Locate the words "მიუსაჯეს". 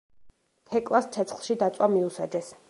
1.97-2.51